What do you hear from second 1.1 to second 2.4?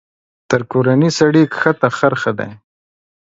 سړي کښته خر ښه